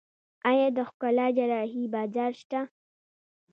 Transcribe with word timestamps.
آیا 0.49 0.67
د 0.77 0.79
ښکلا 0.89 1.27
جراحي 1.37 1.83
بازار 1.93 2.31
شته؟ 2.41 2.61